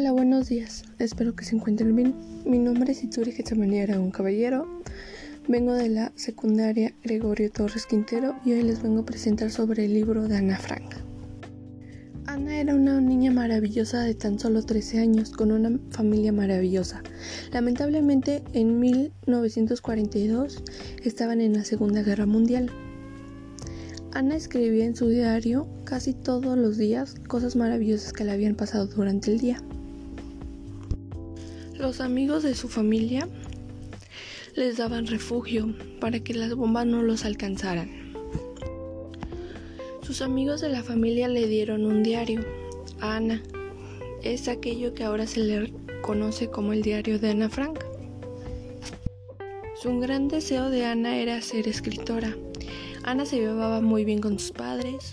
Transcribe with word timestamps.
Hola, 0.00 0.12
buenos 0.12 0.48
días. 0.48 0.84
Espero 1.00 1.34
que 1.34 1.44
se 1.44 1.56
encuentren 1.56 1.96
bien. 1.96 2.14
Mi 2.44 2.60
nombre 2.60 2.92
es 2.92 3.02
Ituri 3.02 3.32
Getsamaniera, 3.32 3.98
un 3.98 4.12
caballero. 4.12 4.80
Vengo 5.48 5.72
de 5.72 5.88
la 5.88 6.12
secundaria 6.14 6.94
Gregorio 7.02 7.50
Torres 7.50 7.84
Quintero 7.84 8.36
y 8.44 8.52
hoy 8.52 8.62
les 8.62 8.80
vengo 8.80 9.00
a 9.00 9.04
presentar 9.04 9.50
sobre 9.50 9.86
el 9.86 9.94
libro 9.94 10.28
de 10.28 10.36
Ana 10.36 10.56
Frank. 10.56 10.94
Ana 12.26 12.60
era 12.60 12.76
una 12.76 13.00
niña 13.00 13.32
maravillosa 13.32 14.02
de 14.02 14.14
tan 14.14 14.38
solo 14.38 14.62
13 14.62 15.00
años, 15.00 15.30
con 15.30 15.50
una 15.50 15.80
familia 15.90 16.30
maravillosa. 16.32 17.02
Lamentablemente, 17.50 18.44
en 18.52 18.78
1942 18.78 20.62
estaban 21.02 21.40
en 21.40 21.54
la 21.54 21.64
Segunda 21.64 22.04
Guerra 22.04 22.26
Mundial. 22.26 22.70
Ana 24.12 24.36
escribía 24.36 24.84
en 24.84 24.94
su 24.94 25.08
diario 25.08 25.66
casi 25.82 26.14
todos 26.14 26.56
los 26.56 26.78
días 26.78 27.16
cosas 27.26 27.56
maravillosas 27.56 28.12
que 28.12 28.22
le 28.22 28.30
habían 28.30 28.54
pasado 28.54 28.86
durante 28.86 29.32
el 29.32 29.40
día. 29.40 29.60
Los 31.78 32.00
amigos 32.00 32.42
de 32.42 32.56
su 32.56 32.68
familia 32.68 33.28
les 34.56 34.78
daban 34.78 35.06
refugio 35.06 35.72
para 36.00 36.18
que 36.18 36.34
las 36.34 36.52
bombas 36.56 36.86
no 36.86 37.02
los 37.02 37.24
alcanzaran. 37.24 38.14
Sus 40.02 40.20
amigos 40.20 40.60
de 40.60 40.70
la 40.70 40.82
familia 40.82 41.28
le 41.28 41.46
dieron 41.46 41.84
un 41.84 42.02
diario 42.02 42.44
a 43.00 43.14
Ana. 43.14 43.40
Es 44.24 44.48
aquello 44.48 44.92
que 44.92 45.04
ahora 45.04 45.28
se 45.28 45.38
le 45.38 45.72
conoce 46.02 46.50
como 46.50 46.72
el 46.72 46.82
diario 46.82 47.20
de 47.20 47.30
Ana 47.30 47.48
Frank. 47.48 47.78
Su 49.80 50.00
gran 50.00 50.26
deseo 50.26 50.70
de 50.70 50.84
Ana 50.84 51.16
era 51.18 51.40
ser 51.42 51.68
escritora. 51.68 52.36
Ana 53.04 53.24
se 53.24 53.36
llevaba 53.36 53.80
muy 53.80 54.04
bien 54.04 54.20
con 54.20 54.40
sus 54.40 54.50
padres 54.50 55.12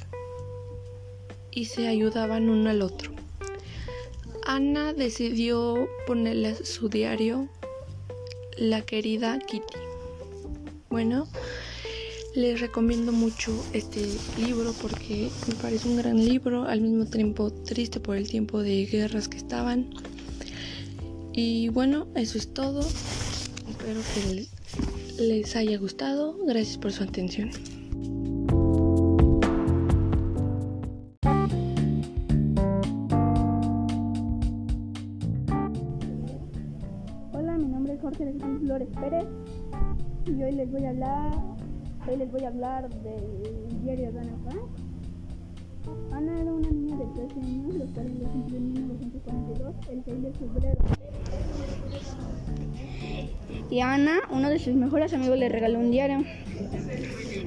y 1.52 1.66
se 1.66 1.88
ayudaban 1.88 2.50
uno 2.50 2.72
al 2.72 2.82
otro. 2.82 3.15
Ana 4.46 4.93
decidió 4.93 5.90
ponerle 6.05 6.49
a 6.49 6.55
su 6.55 6.88
diario 6.88 7.49
La 8.57 8.82
querida 8.82 9.40
Kitty. 9.40 9.79
Bueno, 10.91 11.27
les 12.35 12.62
recomiendo 12.62 13.12
mucho 13.12 13.51
este 13.73 14.05
libro 14.38 14.73
porque 14.82 15.32
me 15.48 15.55
parece 15.55 15.88
un 15.88 15.98
gran 15.98 16.23
libro, 16.23 16.66
al 16.66 16.82
mismo 16.82 17.05
tiempo 17.05 17.51
triste 17.51 17.99
por 17.99 18.18
el 18.18 18.29
tiempo 18.29 18.62
de 18.62 18.85
guerras 18.85 19.27
que 19.27 19.38
estaban. 19.38 19.90
Y 21.34 21.70
bueno, 21.70 22.07
eso 22.16 22.38
es 22.38 22.54
todo. 22.54 22.82
Espero 22.82 23.99
que 24.13 24.46
les 25.23 25.55
haya 25.55 25.77
gustado. 25.79 26.38
Gracias 26.46 26.77
por 26.77 26.91
su 26.91 27.01
atención. 27.01 27.49
Alejandro 38.24 38.60
Flores 38.60 38.88
Pérez 38.99 39.26
y 40.26 40.44
hoy 40.44 40.52
les 40.54 40.71
voy 40.71 40.85
a 40.85 40.90
hablar 40.90 41.55
hoy 42.08 42.18
les 42.18 42.32
voy 42.32 42.44
a 42.44 42.48
hablar 42.48 42.90
del 42.90 43.82
diario 43.84 44.12
de 44.12 44.20
Ana 44.20 44.38
Frank. 44.44 44.70
Ana 46.12 46.40
era 46.40 46.54
una 46.54 46.70
niña 46.70 46.98
de 46.98 47.05
13 47.05 47.40
años, 47.41 47.76
los 47.76 47.90
lo 47.90 48.30
cumplió 48.30 48.57
en 48.57 48.74
1942, 48.74 49.76
el 49.91 50.04
6 50.04 50.24
de 50.24 50.34
febrero. 50.34 50.77
Y 53.70 53.80
Ana, 53.80 54.22
uno 54.32 54.50
de 54.50 54.60
sus 54.60 54.74
mejores 54.76 55.13
amigos, 55.13 55.38
le 55.38 55.50
regaló 55.50 55.79
un 55.79 55.91
diario. 55.91 56.24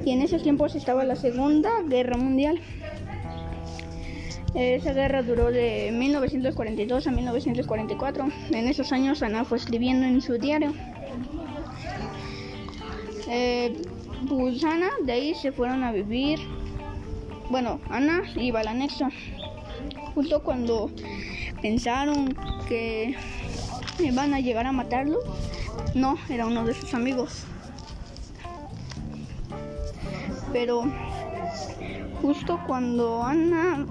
Y 0.05 0.13
en 0.13 0.23
esos 0.23 0.43
tiempos 0.43 0.75
estaba 0.75 1.05
la 1.05 1.17
Segunda 1.17 1.71
Guerra 1.89 2.17
Mundial. 2.17 2.61
Esa 4.59 4.93
guerra 4.93 5.23
duró 5.23 5.53
de 5.53 5.93
1942 5.93 7.07
a 7.07 7.13
1944. 7.13 8.29
En 8.51 8.67
esos 8.67 8.91
años 8.91 9.23
Ana 9.23 9.45
fue 9.45 9.57
escribiendo 9.57 10.05
en 10.05 10.21
su 10.21 10.37
diario. 10.37 10.75
Eh, 13.29 13.81
pues 14.29 14.65
Ana 14.65 14.89
de 15.05 15.13
ahí 15.13 15.35
se 15.37 15.53
fueron 15.53 15.85
a 15.85 15.93
vivir. 15.93 16.41
Bueno, 17.51 17.81
Ana 17.89 18.25
iba 18.35 18.59
al 18.59 18.67
anexo. 18.67 19.07
Justo 20.17 20.43
cuando 20.43 20.91
pensaron 21.63 22.37
que 22.67 23.15
iban 24.01 24.35
a 24.35 24.41
llegar 24.41 24.67
a 24.67 24.73
matarlo, 24.73 25.21
no, 25.95 26.19
era 26.29 26.47
uno 26.47 26.65
de 26.65 26.75
sus 26.75 26.95
amigos. 26.95 27.45
Pero 30.53 30.83
justo 32.23 32.61
cuando 32.67 33.23
Ana, 33.23 33.87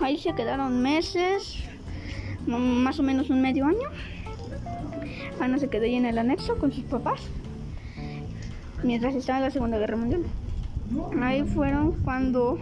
ahí 0.00 0.18
se 0.18 0.34
quedaron 0.34 0.82
meses, 0.82 1.62
más 2.46 2.98
o 2.98 3.02
menos 3.02 3.30
un 3.30 3.40
medio 3.40 3.66
año. 3.66 3.88
Ana 5.40 5.58
se 5.58 5.68
quedó 5.68 5.84
ahí 5.84 5.94
en 5.94 6.06
el 6.06 6.18
anexo 6.18 6.58
con 6.58 6.72
sus 6.72 6.84
papás, 6.84 7.20
mientras 8.82 9.14
estaba 9.14 9.38
en 9.38 9.44
la 9.44 9.50
Segunda 9.50 9.78
Guerra 9.78 9.96
Mundial. 9.96 10.24
Ahí 11.22 11.42
fueron 11.44 11.92
cuando, 12.02 12.58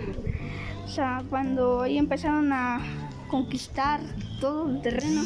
o 0.84 0.88
sea, 0.88 1.22
cuando 1.30 1.82
ahí 1.82 1.96
empezaron 1.96 2.52
a 2.52 2.80
conquistar 3.28 4.00
todo 4.40 4.68
el 4.68 4.82
terreno. 4.82 5.22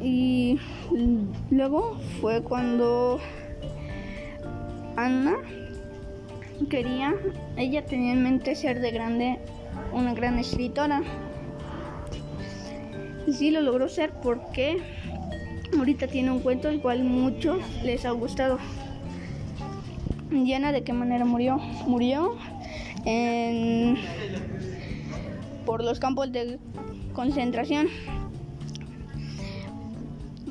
y 0.00 0.58
luego 1.50 1.98
fue 2.20 2.42
cuando 2.42 3.18
Ana 4.96 5.36
quería, 6.64 7.14
ella 7.56 7.84
tenía 7.84 8.12
en 8.12 8.22
mente 8.22 8.54
ser 8.54 8.80
de 8.80 8.90
grande 8.90 9.38
una 9.92 10.14
gran 10.14 10.38
escritora. 10.38 11.02
Y 13.26 13.32
sí 13.32 13.50
lo 13.50 13.60
logró 13.60 13.88
ser 13.88 14.12
porque 14.22 14.78
ahorita 15.76 16.06
tiene 16.08 16.30
un 16.30 16.40
cuento 16.40 16.68
el 16.68 16.80
cual 16.80 17.04
muchos 17.04 17.58
les 17.82 18.04
ha 18.04 18.10
gustado. 18.10 18.58
Diana 20.30 20.72
de 20.72 20.82
qué 20.82 20.92
manera 20.92 21.24
murió? 21.24 21.58
Murió 21.86 22.36
en, 23.04 23.96
por 25.64 25.84
los 25.84 26.00
campos 26.00 26.32
de 26.32 26.58
concentración 27.12 27.88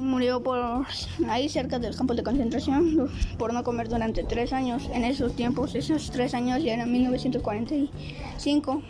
murió 0.05 0.41
por 0.41 0.85
ahí 1.27 1.49
cerca 1.49 1.79
del 1.79 1.95
campo 1.95 2.13
de 2.13 2.23
concentración 2.23 3.09
por 3.37 3.53
no 3.53 3.63
comer 3.63 3.89
durante 3.89 4.23
tres 4.23 4.53
años. 4.53 4.89
En 4.93 5.03
esos 5.03 5.35
tiempos, 5.35 5.75
esos 5.75 6.11
tres 6.11 6.33
años 6.33 6.63
ya 6.63 6.73
eran 6.73 6.91
1945. 6.91 8.81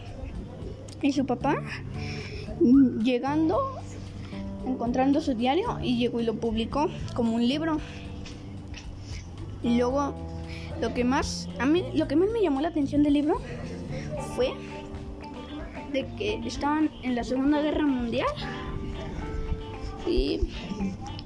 Y 1.01 1.11
su 1.11 1.25
papá, 1.25 1.61
llegando, 3.03 3.59
encontrando 4.65 5.21
su 5.21 5.33
diario, 5.33 5.79
y 5.81 5.97
llegó 5.97 6.19
y 6.19 6.23
lo 6.23 6.35
publicó 6.35 6.87
como 7.13 7.35
un 7.35 7.47
libro. 7.47 7.79
Y 9.63 9.77
luego, 9.77 10.13
lo 10.81 10.93
que 10.93 11.03
más, 11.03 11.47
a 11.59 11.65
mí, 11.65 11.83
lo 11.93 12.07
que 12.07 12.15
más 12.15 12.29
me 12.31 12.41
llamó 12.41 12.61
la 12.61 12.69
atención 12.69 13.03
del 13.03 13.13
libro 13.13 13.41
fue 14.35 14.53
de 15.91 16.05
que 16.17 16.41
estaban 16.45 16.91
en 17.03 17.15
la 17.15 17.23
Segunda 17.23 17.61
Guerra 17.61 17.85
Mundial 17.85 18.27
y 20.07 20.41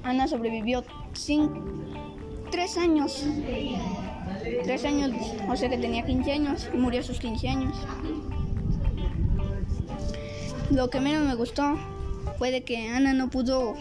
Ana 0.02 0.26
sobrevivió 0.28 0.84
tres 2.50 2.76
años. 2.76 3.24
Tres 4.64 4.84
años, 4.84 5.12
o 5.48 5.56
sea 5.56 5.68
que 5.68 5.76
tenía 5.76 6.04
15 6.04 6.32
años 6.32 6.68
y 6.72 6.76
murió 6.76 7.00
a 7.00 7.02
sus 7.02 7.18
15 7.18 7.48
años. 7.48 7.76
Lo 10.70 10.88
que 10.88 11.00
menos 11.00 11.26
me 11.26 11.34
gustó 11.34 11.76
fue 12.38 12.50
de 12.50 12.62
que 12.62 12.88
Ana 12.88 13.12
no 13.12 13.28
pudo 13.28 13.74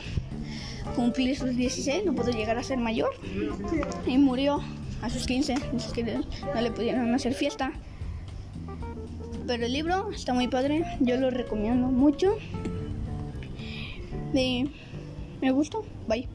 cumplir 0.96 1.38
sus 1.38 1.56
16, 1.56 2.06
no 2.06 2.14
pudo 2.14 2.32
llegar 2.32 2.58
a 2.58 2.64
ser 2.64 2.78
mayor 2.78 3.12
y 4.06 4.18
murió 4.18 4.60
a 5.02 5.10
sus 5.10 5.26
15, 5.28 5.56
que 5.94 6.04
no 6.04 6.62
le 6.62 6.72
pudieron 6.72 7.14
hacer 7.14 7.34
fiesta. 7.34 7.72
Pero 9.48 9.66
el 9.66 9.74
libro 9.74 10.12
está 10.12 10.34
muy 10.34 10.48
padre, 10.48 10.84
yo 11.00 11.18
lo 11.18 11.30
recomiendo 11.32 11.88
mucho. 11.88 12.36
Y 14.34 14.70
me 15.42 15.52
gustó. 15.52 15.90
Bye. 16.06 16.30